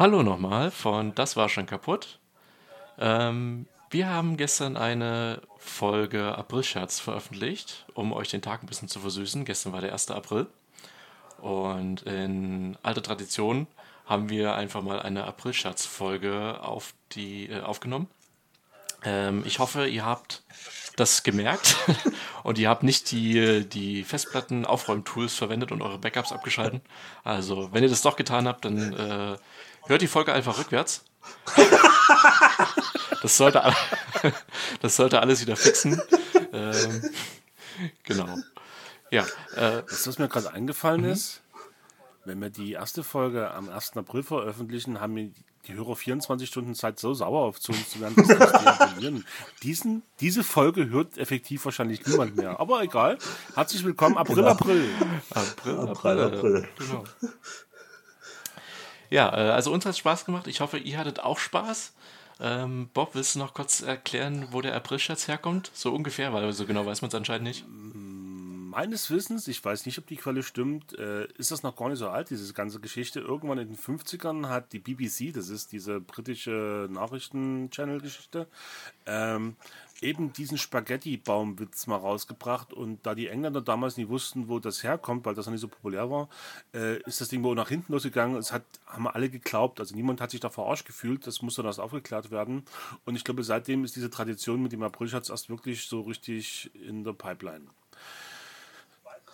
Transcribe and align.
Hallo 0.00 0.22
nochmal 0.22 0.70
von 0.70 1.14
Das 1.14 1.36
war 1.36 1.50
schon 1.50 1.66
kaputt. 1.66 2.20
Ähm, 2.98 3.66
wir 3.90 4.08
haben 4.08 4.38
gestern 4.38 4.78
eine 4.78 5.42
Folge 5.58 6.38
April-Scherz 6.38 6.98
veröffentlicht, 7.00 7.84
um 7.92 8.14
euch 8.14 8.30
den 8.30 8.40
Tag 8.40 8.62
ein 8.62 8.66
bisschen 8.66 8.88
zu 8.88 8.98
versüßen. 9.00 9.44
Gestern 9.44 9.74
war 9.74 9.82
der 9.82 9.92
1. 9.92 10.10
April. 10.12 10.46
Und 11.36 12.00
in 12.04 12.78
alter 12.82 13.02
Tradition 13.02 13.66
haben 14.06 14.30
wir 14.30 14.54
einfach 14.54 14.80
mal 14.80 15.02
eine 15.02 15.24
April-Scherz-Folge 15.24 16.62
auf 16.62 16.94
äh, 17.14 17.60
aufgenommen. 17.60 18.08
Ähm, 19.04 19.42
ich 19.46 19.58
hoffe, 19.58 19.86
ihr 19.86 20.04
habt 20.04 20.42
das 20.96 21.22
gemerkt 21.22 21.76
und 22.42 22.58
ihr 22.58 22.68
habt 22.68 22.82
nicht 22.82 23.10
die, 23.10 23.68
die 23.68 24.04
Festplatten-Aufräumtools 24.04 25.34
verwendet 25.34 25.72
und 25.72 25.82
eure 25.82 25.98
Backups 25.98 26.32
abgeschalten. 26.32 26.80
Also, 27.24 27.72
wenn 27.72 27.82
ihr 27.82 27.88
das 27.88 28.02
doch 28.02 28.16
getan 28.16 28.46
habt, 28.46 28.64
dann 28.64 28.92
äh, 28.92 29.36
hört 29.86 30.02
die 30.02 30.06
Folge 30.06 30.32
einfach 30.32 30.58
rückwärts. 30.58 31.04
das, 33.22 33.36
sollte, 33.36 33.62
das 34.80 34.96
sollte 34.96 35.20
alles 35.20 35.40
wieder 35.40 35.56
fixen. 35.56 36.00
Ähm, 36.52 37.10
genau. 38.04 38.36
Ja. 39.10 39.24
Äh, 39.54 39.82
das, 39.88 40.06
was 40.06 40.18
mir 40.18 40.28
gerade 40.28 40.52
eingefallen 40.52 41.02
mhm. 41.02 41.10
ist, 41.10 41.40
wenn 42.24 42.40
wir 42.40 42.50
die 42.50 42.72
erste 42.72 43.02
Folge 43.02 43.50
am 43.50 43.68
1. 43.68 43.96
April 43.96 44.22
veröffentlichen, 44.22 45.00
haben 45.00 45.16
wir 45.16 45.30
die 45.66 45.74
Hörer 45.74 45.96
24 45.96 46.48
Stunden 46.48 46.74
Zeit, 46.74 46.98
so 46.98 47.12
sauer 47.12 47.42
auf 47.42 47.60
zu 47.60 47.72
uns 47.72 47.90
zu 47.90 48.00
werden, 48.00 48.16
dass 48.16 48.26
sie 48.28 48.34
das 48.34 49.22
Diesen, 49.62 50.02
Diese 50.20 50.42
Folge 50.42 50.88
hört 50.88 51.18
effektiv 51.18 51.64
wahrscheinlich 51.64 52.04
niemand 52.06 52.36
mehr. 52.36 52.58
Aber 52.60 52.82
egal. 52.82 53.18
Herzlich 53.54 53.84
willkommen, 53.84 54.16
April, 54.16 54.36
genau. 54.36 54.48
April. 54.48 54.88
April, 55.30 55.78
April, 55.78 56.20
April. 56.20 56.68
Genau. 56.78 57.04
Ja, 59.10 59.28
äh, 59.36 59.50
also 59.50 59.72
uns 59.72 59.84
hat 59.84 59.90
es 59.90 59.98
Spaß 59.98 60.24
gemacht. 60.24 60.46
Ich 60.46 60.60
hoffe, 60.60 60.78
ihr 60.78 60.96
hattet 60.98 61.20
auch 61.20 61.38
Spaß. 61.38 61.92
Ähm, 62.40 62.88
Bob, 62.94 63.10
willst 63.14 63.34
du 63.34 63.40
noch 63.40 63.52
kurz 63.52 63.82
erklären, 63.82 64.48
wo 64.50 64.62
der 64.62 64.74
Aprilscherz 64.74 65.28
herkommt? 65.28 65.70
So 65.74 65.92
ungefähr, 65.92 66.32
weil 66.32 66.50
so 66.52 66.64
genau 66.64 66.86
weiß 66.86 67.02
man 67.02 67.10
es 67.10 67.14
anscheinend 67.14 67.44
nicht. 67.44 67.64
Meines 68.70 69.10
Wissens, 69.10 69.48
ich 69.48 69.64
weiß 69.64 69.84
nicht, 69.84 69.98
ob 69.98 70.06
die 70.06 70.14
Quelle 70.14 70.44
stimmt, 70.44 70.96
äh, 70.96 71.26
ist 71.36 71.50
das 71.50 71.64
noch 71.64 71.74
gar 71.74 71.88
nicht 71.88 71.98
so 71.98 72.08
alt, 72.08 72.30
diese 72.30 72.52
ganze 72.52 72.78
Geschichte. 72.78 73.18
Irgendwann 73.18 73.58
in 73.58 73.66
den 73.66 73.76
50ern 73.76 74.48
hat 74.48 74.72
die 74.72 74.78
BBC, 74.78 75.32
das 75.32 75.48
ist 75.48 75.72
diese 75.72 75.98
britische 76.00 76.86
Nachrichten-Channel-Geschichte, 76.88 78.46
ähm, 79.06 79.56
eben 80.00 80.32
diesen 80.32 80.56
Spaghetti-Baumwitz 80.56 81.88
mal 81.88 81.96
rausgebracht 81.96 82.72
und 82.72 83.04
da 83.04 83.16
die 83.16 83.26
Engländer 83.26 83.60
damals 83.60 83.96
nie 83.96 84.06
wussten, 84.06 84.46
wo 84.46 84.60
das 84.60 84.84
herkommt, 84.84 85.26
weil 85.26 85.34
das 85.34 85.46
noch 85.46 85.52
nicht 85.52 85.62
so 85.62 85.66
populär 85.66 86.08
war, 86.08 86.28
äh, 86.72 87.02
ist 87.02 87.20
das 87.20 87.26
Ding 87.26 87.42
wohl 87.42 87.56
nach 87.56 87.70
hinten 87.70 87.92
losgegangen. 87.92 88.36
Es 88.36 88.52
hat, 88.52 88.62
haben 88.86 89.08
alle 89.08 89.30
geglaubt, 89.30 89.80
also 89.80 89.96
niemand 89.96 90.20
hat 90.20 90.30
sich 90.30 90.38
da 90.38 90.48
verarscht 90.48 90.86
gefühlt, 90.86 91.26
das 91.26 91.42
musste 91.42 91.62
dann 91.62 91.70
erst 91.70 91.80
aufgeklärt 91.80 92.30
werden 92.30 92.62
und 93.04 93.16
ich 93.16 93.24
glaube, 93.24 93.42
seitdem 93.42 93.82
ist 93.82 93.96
diese 93.96 94.10
Tradition 94.10 94.62
mit 94.62 94.70
dem 94.70 94.84
Aprilschatz 94.84 95.28
erst 95.28 95.48
wirklich 95.50 95.88
so 95.88 96.02
richtig 96.02 96.70
in 96.74 97.02
der 97.02 97.14
Pipeline. 97.14 97.66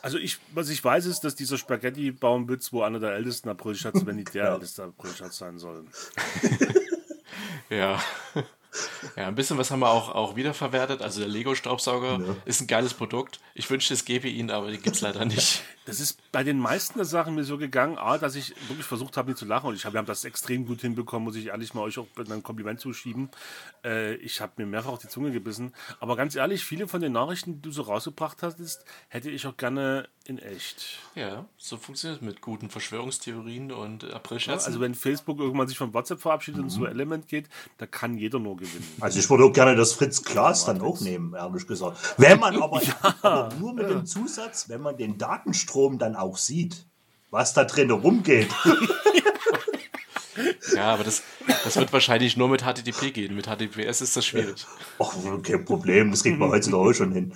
Also 0.02 0.18
ich, 0.18 0.38
was 0.52 0.68
ich 0.68 0.82
weiß, 0.82 1.06
ist, 1.06 1.20
dass 1.20 1.34
dieser 1.34 1.58
Spaghetti-Baumwitz 1.58 2.72
wo 2.72 2.82
einer 2.82 3.00
der 3.00 3.12
ältesten 3.12 3.48
Aprilschatz, 3.48 4.04
wenn 4.04 4.16
nicht 4.16 4.34
der 4.34 4.44
ja. 4.44 4.54
älteste 4.54 4.84
Aprilschatz 4.84 5.38
sein 5.38 5.58
soll. 5.58 5.84
ja. 7.70 8.00
Ja, 9.16 9.28
ein 9.28 9.34
bisschen 9.34 9.58
was 9.58 9.70
haben 9.70 9.80
wir 9.80 9.90
auch, 9.90 10.14
auch 10.14 10.36
wiederverwertet. 10.36 11.02
Also 11.02 11.20
der 11.20 11.28
Lego-Staubsauger 11.28 12.20
ja. 12.20 12.36
ist 12.44 12.60
ein 12.60 12.66
geiles 12.66 12.94
Produkt. 12.94 13.40
Ich 13.54 13.68
wünschte, 13.70 13.94
es 13.94 14.04
gäbe 14.04 14.28
ihn, 14.28 14.50
aber 14.50 14.70
den 14.70 14.82
gibt 14.82 14.96
es 14.96 15.02
leider 15.02 15.24
nicht. 15.24 15.62
Das 15.86 16.00
ist 16.00 16.20
bei 16.32 16.42
den 16.42 16.58
meisten 16.58 16.98
der 16.98 17.04
Sachen 17.04 17.36
mir 17.36 17.44
so 17.44 17.58
gegangen, 17.58 17.96
A, 17.96 18.18
dass 18.18 18.34
ich 18.34 18.54
wirklich 18.68 18.86
versucht 18.86 19.16
habe, 19.16 19.30
nicht 19.30 19.38
zu 19.38 19.44
lachen. 19.44 19.68
Und 19.68 19.76
ich 19.76 19.84
hab, 19.84 19.92
wir 19.92 19.98
haben 19.98 20.06
das 20.06 20.24
extrem 20.24 20.66
gut 20.66 20.80
hinbekommen, 20.80 21.24
muss 21.24 21.36
ich 21.36 21.46
ehrlich 21.46 21.74
mal 21.74 21.82
euch 21.82 21.98
auch 21.98 22.08
ein 22.16 22.42
Kompliment 22.42 22.80
zuschieben. 22.80 23.30
Äh, 23.84 24.16
ich 24.16 24.40
habe 24.40 24.52
mir 24.56 24.66
mehrfach 24.66 24.90
auf 24.90 24.98
die 24.98 25.08
Zunge 25.08 25.30
gebissen. 25.30 25.72
Aber 26.00 26.16
ganz 26.16 26.34
ehrlich, 26.34 26.64
viele 26.64 26.88
von 26.88 27.00
den 27.00 27.12
Nachrichten, 27.12 27.56
die 27.56 27.62
du 27.62 27.70
so 27.70 27.82
rausgebracht 27.82 28.42
hast, 28.42 28.84
hätte 29.08 29.30
ich 29.30 29.46
auch 29.46 29.56
gerne 29.56 30.08
in 30.24 30.38
echt. 30.38 30.98
Ja, 31.14 31.46
so 31.56 31.76
funktioniert 31.76 32.20
es 32.20 32.26
mit 32.26 32.40
guten 32.40 32.68
Verschwörungstheorien 32.68 33.70
und 33.70 34.04
Aprilscherzen. 34.04 34.60
Ja, 34.60 34.66
also 34.66 34.80
wenn 34.80 34.94
Facebook 34.94 35.38
irgendwann 35.38 35.68
sich 35.68 35.78
von 35.78 35.94
WhatsApp 35.94 36.20
verabschiedet 36.20 36.58
mhm. 36.58 36.64
und 36.64 36.70
zu 36.70 36.86
Element 36.86 37.28
geht, 37.28 37.48
da 37.78 37.86
kann 37.86 38.18
jeder 38.18 38.38
nur 38.38 38.56
gewinnen. 38.56 38.85
Also 39.00 39.18
ich 39.18 39.28
würde 39.28 39.44
auch 39.44 39.52
gerne 39.52 39.76
das 39.76 39.92
Fritz 39.92 40.22
Klaas 40.22 40.64
dann 40.64 40.80
auch 40.80 41.00
nehmen, 41.00 41.34
ehrlich 41.34 41.66
gesagt. 41.66 41.98
Wenn 42.16 42.40
man 42.40 42.60
aber, 42.62 42.82
ja. 42.82 42.94
aber 43.22 43.54
nur 43.58 43.74
mit 43.74 43.90
dem 43.90 44.06
Zusatz, 44.06 44.68
wenn 44.68 44.80
man 44.80 44.96
den 44.96 45.18
Datenstrom 45.18 45.98
dann 45.98 46.16
auch 46.16 46.36
sieht, 46.36 46.86
was 47.30 47.52
da 47.52 47.64
drin 47.64 47.90
rumgeht. 47.90 48.48
Ja, 50.74 50.92
aber 50.92 51.04
das, 51.04 51.22
das 51.64 51.76
wird 51.76 51.92
wahrscheinlich 51.92 52.36
nur 52.36 52.48
mit 52.48 52.62
HTTP 52.62 53.12
gehen. 53.12 53.34
Mit 53.34 53.46
HTTPS 53.46 54.02
ist 54.02 54.16
das 54.16 54.26
schwierig. 54.26 54.66
Ach, 54.98 55.14
kein 55.42 55.64
Problem, 55.64 56.10
das 56.10 56.22
kriegt 56.22 56.38
man 56.38 56.50
heutzutage 56.50 56.94
schon 56.94 57.12
hin. 57.12 57.34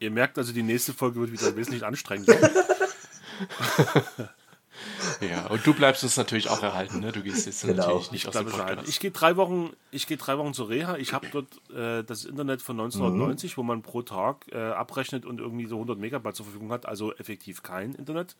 Ihr 0.00 0.10
merkt 0.10 0.38
also, 0.38 0.52
die 0.52 0.62
nächste 0.62 0.92
Folge 0.92 1.20
wird 1.20 1.32
wieder 1.32 1.54
wesentlich 1.56 1.84
anstrengender. 1.84 2.36
Ja, 5.20 5.46
und 5.46 5.66
du 5.66 5.74
bleibst 5.74 6.02
uns 6.02 6.16
natürlich 6.16 6.48
auch 6.48 6.62
erhalten, 6.62 7.00
ne? 7.00 7.12
Du 7.12 7.22
gehst 7.22 7.46
jetzt 7.46 7.62
genau. 7.62 7.86
natürlich 7.86 8.12
nicht 8.12 8.22
ich 8.22 8.28
aus 8.28 8.34
dem 8.34 8.46
Podcast. 8.46 8.88
Ich 8.88 9.00
gehe 9.00 9.10
drei 9.10 9.36
Wochen, 9.36 9.70
ich 9.90 10.06
gehe 10.06 10.16
drei 10.16 10.38
Wochen 10.38 10.54
zur 10.54 10.68
Reha. 10.68 10.96
Ich 10.96 11.12
habe 11.12 11.28
dort 11.30 11.46
äh, 11.70 12.04
das 12.04 12.24
Internet 12.24 12.62
von 12.62 12.78
1990, 12.78 13.52
mhm. 13.52 13.56
wo 13.56 13.62
man 13.62 13.82
pro 13.82 14.02
Tag 14.02 14.46
äh, 14.52 14.58
abrechnet 14.58 15.24
und 15.24 15.40
irgendwie 15.40 15.66
so 15.66 15.76
100 15.76 15.98
Megabyte 15.98 16.36
zur 16.36 16.46
Verfügung 16.46 16.72
hat, 16.72 16.86
also 16.86 17.12
effektiv 17.14 17.62
kein 17.62 17.94
Internet. 17.94 18.36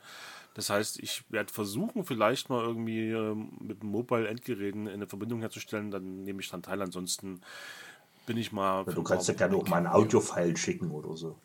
Das 0.55 0.69
heißt, 0.69 0.99
ich 1.01 1.25
werde 1.31 1.53
versuchen, 1.53 2.05
vielleicht 2.05 2.51
mal 2.51 2.63
irgendwie 2.63 3.11
äh, 3.11 3.35
mit 3.61 3.83
Mobile-Endgeräten 3.83 4.89
eine 4.89 5.07
Verbindung 5.07 5.41
herzustellen. 5.41 5.91
Dann 5.91 6.25
nehme 6.25 6.41
ich 6.41 6.51
dann 6.51 6.63
teil. 6.63 6.83
Ansonsten 6.83 7.41
bin 8.27 8.37
ich 8.37 8.53
mal. 8.53 8.85
Ja, 8.87 8.93
du 8.93 9.03
kannst 9.03 9.29
ja 9.29 9.35
gerne 9.35 9.57
auch 9.57 9.69
mal 9.69 9.79
ein 9.79 9.87
Audio-File 9.87 10.57
schicken 10.57 10.91
oder 10.91 11.17
so. 11.17 11.37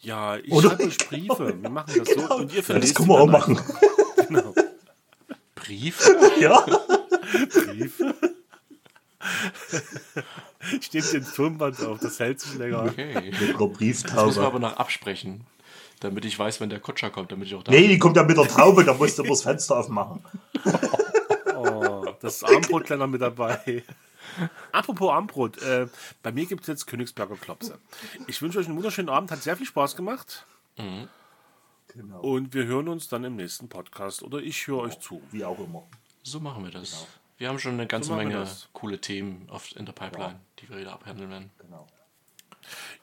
Ja, 0.00 0.36
ich 0.36 0.52
Oder? 0.52 0.70
schreibe 0.70 0.84
euch 0.84 0.98
Briefe. 0.98 1.62
Wir 1.62 1.70
machen 1.70 1.94
das 1.96 2.08
genau. 2.08 2.28
so. 2.28 2.34
Und 2.36 2.52
ihr 2.54 2.62
ja, 2.62 2.78
das 2.78 2.94
können 2.94 3.08
wir 3.08 3.20
auch 3.20 3.26
machen. 3.26 3.58
Genau. 4.28 4.54
Briefe? 5.54 6.18
Ja. 6.40 6.66
Briefe? 7.52 8.14
Steht 10.80 11.12
den 11.12 11.24
Turmband 11.24 11.80
auf, 11.82 12.00
das 12.00 12.18
hält 12.18 12.40
sich 12.40 12.54
länger. 12.54 12.84
Okay. 12.84 13.30
Brieftaube. 13.56 14.14
Das 14.14 14.26
müssen 14.26 14.40
wir 14.42 14.46
aber 14.46 14.58
noch 14.58 14.76
absprechen, 14.76 15.44
damit 16.00 16.24
ich 16.24 16.38
weiß, 16.38 16.60
wenn 16.60 16.70
der 16.70 16.80
Kutscher 16.80 17.10
kommt, 17.10 17.32
damit 17.32 17.48
ich 17.48 17.54
auch 17.54 17.62
da 17.62 17.72
Nee, 17.72 17.88
die 17.88 17.98
kommt 17.98 18.16
ja 18.16 18.24
mit 18.24 18.36
der 18.36 18.48
Taube, 18.48 18.84
da 18.84 18.94
musst 18.94 19.18
du 19.18 19.22
das 19.22 19.42
Fenster 19.42 19.78
aufmachen. 19.78 20.24
Oh, 21.58 22.04
das 22.20 22.44
Armbrotlenner 22.44 23.06
mit 23.06 23.22
dabei. 23.22 23.82
Apropos 24.72 25.10
Armbrot, 25.10 25.58
äh, 25.62 25.88
bei 26.22 26.32
mir 26.32 26.46
gibt 26.46 26.62
es 26.62 26.66
jetzt 26.66 26.86
Königsberger 26.86 27.36
Klopse. 27.36 27.78
Ich 28.26 28.40
wünsche 28.42 28.58
euch 28.58 28.66
einen 28.66 28.76
wunderschönen 28.76 29.08
Abend, 29.08 29.30
hat 29.30 29.42
sehr 29.42 29.56
viel 29.56 29.66
Spaß 29.66 29.96
gemacht. 29.96 30.46
Mhm. 30.76 31.08
Genau. 31.88 32.20
Und 32.20 32.52
wir 32.52 32.64
hören 32.64 32.88
uns 32.88 33.08
dann 33.08 33.24
im 33.24 33.36
nächsten 33.36 33.68
Podcast 33.68 34.22
oder 34.22 34.38
ich 34.38 34.66
höre 34.66 34.80
euch 34.80 34.98
zu. 35.00 35.22
Wie 35.30 35.44
auch 35.44 35.58
immer. 35.58 35.84
So 36.22 36.40
machen 36.40 36.64
wir 36.64 36.70
das. 36.70 36.90
Genau. 36.90 37.06
Wir 37.38 37.48
haben 37.48 37.58
schon 37.58 37.74
eine 37.74 37.86
ganze 37.86 38.08
so 38.08 38.16
Menge 38.16 38.46
coole 38.72 39.00
Themen 39.00 39.48
oft 39.50 39.72
in 39.74 39.86
der 39.86 39.92
Pipeline, 39.92 40.34
ja. 40.34 40.40
die 40.58 40.68
wir 40.68 40.78
wieder 40.78 40.92
abhandeln 40.92 41.30
werden. 41.30 41.50
Genau. 41.58 41.86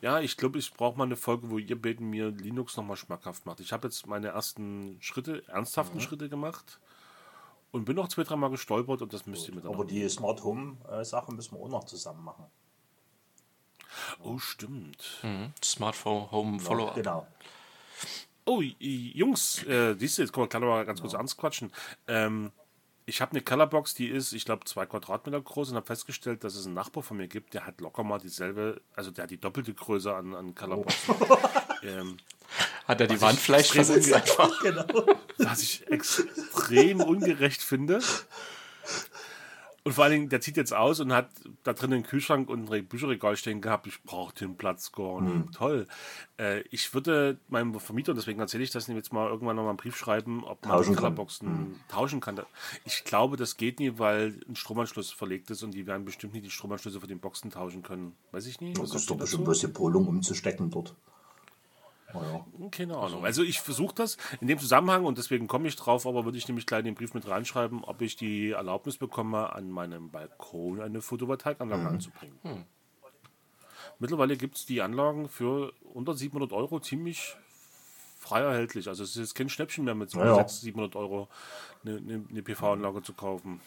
Ja, 0.01 0.19
ich 0.19 0.37
glaube, 0.37 0.59
ich 0.59 0.73
brauche 0.73 0.97
mal 0.97 1.05
eine 1.05 1.15
Folge, 1.15 1.49
wo 1.49 1.57
ihr 1.57 1.79
beten 1.79 2.09
mir 2.09 2.29
Linux 2.31 2.75
nochmal 2.75 2.97
schmackhaft 2.97 3.45
macht. 3.45 3.59
Ich 3.59 3.71
habe 3.71 3.87
jetzt 3.87 4.07
meine 4.07 4.29
ersten 4.29 4.97
Schritte, 5.01 5.47
ernsthaften 5.47 5.97
mhm. 5.97 6.01
Schritte 6.01 6.29
gemacht. 6.29 6.79
Und 7.73 7.85
bin 7.85 7.95
noch 7.95 8.07
zwei, 8.07 8.23
dreimal 8.23 8.51
gestolpert 8.51 9.01
und 9.01 9.13
das 9.13 9.25
müsst 9.25 9.47
ihr 9.47 9.55
mit 9.55 9.65
Aber 9.65 9.83
die 9.83 10.07
Smart 10.07 10.43
Home 10.43 10.77
äh, 10.91 11.03
Sachen 11.03 11.35
müssen 11.35 11.55
wir 11.55 11.59
auch 11.59 11.69
noch 11.69 11.85
zusammen 11.85 12.23
machen. 12.23 12.45
Oh, 14.21 14.37
stimmt. 14.37 15.19
Mhm. 15.23 15.53
Smartphone 15.63 16.29
Home 16.29 16.57
ja, 16.57 16.63
Follow-up. 16.63 16.95
Genau. 16.95 17.27
Oh, 18.45 18.61
Jungs, 18.61 19.63
äh, 19.63 19.95
siehst 19.97 20.19
du, 20.19 20.21
jetzt 20.21 20.33
können 20.33 20.51
wir 20.51 20.59
mal 20.59 20.85
ganz 20.85 21.01
kurz 21.01 21.13
ja. 21.13 21.19
ernst 21.19 21.35
quatschen. 21.35 21.71
Ähm, 22.07 22.51
ich 23.07 23.21
habe 23.21 23.31
eine 23.31 23.41
Colorbox, 23.41 23.95
die 23.95 24.07
ist, 24.07 24.33
ich 24.33 24.45
glaube, 24.45 24.65
zwei 24.65 24.85
Quadratmeter 24.85 25.41
groß 25.41 25.71
und 25.71 25.75
habe 25.75 25.87
festgestellt, 25.87 26.43
dass 26.43 26.53
es 26.53 26.67
einen 26.67 26.75
Nachbar 26.75 27.01
von 27.01 27.17
mir 27.17 27.27
gibt, 27.27 27.55
der 27.55 27.65
hat 27.65 27.81
locker 27.81 28.03
mal 28.03 28.19
dieselbe, 28.19 28.81
also 28.95 29.09
der 29.09 29.23
hat 29.23 29.31
die 29.31 29.39
doppelte 29.39 29.73
Größe 29.73 30.13
an, 30.13 30.35
an 30.35 30.53
Colorbox. 30.53 31.09
Oh. 31.09 31.37
ähm, 31.81 32.17
hat 32.87 33.01
er 33.01 33.07
die 33.07 33.21
Wand 33.21 33.39
vielleicht 33.39 33.71
versetzt 33.71 34.13
einfach? 34.13 34.59
genau. 34.61 34.85
Was 35.37 35.61
ich 35.61 35.87
extrem 35.89 37.01
ungerecht 37.01 37.61
finde. 37.61 37.99
Und 39.85 39.91
vor 39.91 40.05
allen 40.05 40.13
Dingen, 40.13 40.29
der 40.29 40.39
zieht 40.39 40.55
jetzt 40.55 40.73
aus 40.73 41.01
und 41.01 41.11
hat 41.11 41.29
da 41.63 41.73
drin 41.73 41.91
einen 41.91 42.03
Kühlschrank 42.03 42.49
und 42.49 42.71
ein 42.71 42.87
Bücherregal 42.87 43.35
stehen 43.35 43.59
gehabt. 43.59 43.85
Ich 43.85 44.01
brauche 44.03 44.33
den 44.33 44.55
Platz 44.55 44.93
gar 44.93 45.19
nicht. 45.19 45.35
Mhm. 45.35 45.51
Toll. 45.51 45.87
Äh, 46.37 46.61
ich 46.71 46.93
würde 46.93 47.37
meinem 47.49 47.77
Vermieter, 47.81 48.13
und 48.13 48.15
deswegen 48.15 48.39
erzähle 48.39 48.63
ich 48.63 48.71
das 48.71 48.87
jetzt 48.87 49.11
mal 49.11 49.27
irgendwann 49.29 49.57
nochmal 49.57 49.71
einen 49.71 49.77
Brief 49.77 49.97
schreiben, 49.97 50.45
ob 50.45 50.65
man 50.65 50.77
tauschen 50.77 50.95
Colorboxen 50.95 51.49
mhm. 51.49 51.75
tauschen 51.89 52.21
kann. 52.21 52.39
Ich 52.85 53.03
glaube, 53.03 53.35
das 53.35 53.57
geht 53.57 53.81
nie, 53.81 53.97
weil 53.97 54.39
ein 54.47 54.55
Stromanschluss 54.55 55.11
verlegt 55.11 55.51
ist 55.51 55.63
und 55.63 55.71
die 55.71 55.85
werden 55.85 56.05
bestimmt 56.05 56.33
nicht 56.33 56.45
die 56.45 56.51
Stromanschlüsse 56.51 57.01
für 57.01 57.07
den 57.07 57.19
Boxen 57.19 57.51
tauschen 57.51 57.83
können. 57.83 58.15
Weiß 58.31 58.45
ich 58.45 58.61
nicht. 58.61 58.79
Das 58.79 58.95
ist 58.95 59.09
doch 59.09 59.17
bestimmt 59.17 59.43
bloß 59.43 59.59
die 59.59 59.67
Polung 59.67 60.07
umzustecken 60.07 60.69
dort. 60.69 60.95
Keine 62.71 62.97
Ahnung. 62.97 63.25
Also 63.25 63.43
ich 63.43 63.59
versuche 63.61 63.95
das 63.95 64.17
in 64.41 64.47
dem 64.47 64.59
Zusammenhang 64.59 65.05
und 65.05 65.17
deswegen 65.17 65.47
komme 65.47 65.67
ich 65.67 65.75
drauf, 65.75 66.05
aber 66.05 66.25
würde 66.25 66.37
ich 66.37 66.47
nämlich 66.47 66.65
gleich 66.65 66.79
in 66.79 66.85
den 66.85 66.95
Brief 66.95 67.13
mit 67.13 67.27
reinschreiben, 67.27 67.83
ob 67.83 68.01
ich 68.01 68.15
die 68.15 68.51
Erlaubnis 68.51 68.97
bekomme, 68.97 69.53
an 69.53 69.69
meinem 69.71 70.09
Balkon 70.11 70.81
eine 70.81 71.01
Photovoltaikanlage 71.01 71.81
Mhm. 71.81 71.87
anzubringen. 71.87 72.65
Mittlerweile 73.99 74.37
gibt 74.37 74.55
es 74.57 74.65
die 74.65 74.81
Anlagen 74.81 75.29
für 75.29 75.71
unter 75.93 76.13
700 76.13 76.51
Euro 76.51 76.79
ziemlich 76.79 77.35
frei 78.19 78.41
erhältlich. 78.41 78.87
Also 78.87 79.03
es 79.03 79.11
ist 79.11 79.17
jetzt 79.17 79.35
kein 79.35 79.49
Schnäppchen 79.49 79.83
mehr 79.83 79.95
mit 79.95 80.09
so 80.09 80.19
Ja, 80.19 80.25
ja. 80.25 80.33
600, 80.35 80.49
700 80.61 80.95
Euro 80.95 81.27
eine, 81.85 81.97
eine, 81.97 82.25
eine 82.29 82.41
PV-Anlage 82.41 83.01
zu 83.03 83.13
kaufen. 83.13 83.61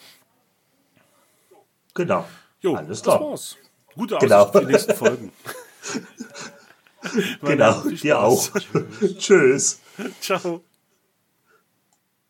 Genau. 1.94 2.26
Jo, 2.60 2.74
Alles 2.74 3.02
das 3.02 3.02
klar. 3.02 3.20
war's. 3.20 3.56
Gute 3.94 4.16
Genau. 4.18 4.42
Aussicht 4.42 4.52
für 4.52 4.60
die 4.66 4.72
nächsten 4.72 4.94
Folgen. 4.94 5.32
Genau, 7.42 7.82
dir 7.82 8.20
auch. 8.20 8.48
Tschüss. 9.18 9.80
Ciao. 10.20 10.62